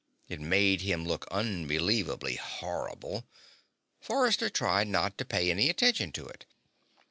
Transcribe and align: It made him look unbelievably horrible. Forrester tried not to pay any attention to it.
It 0.27 0.41
made 0.41 0.81
him 0.81 1.05
look 1.05 1.27
unbelievably 1.29 2.37
horrible. 2.37 3.27
Forrester 3.99 4.49
tried 4.49 4.87
not 4.87 5.15
to 5.19 5.25
pay 5.25 5.51
any 5.51 5.69
attention 5.69 6.11
to 6.13 6.25
it. 6.25 6.45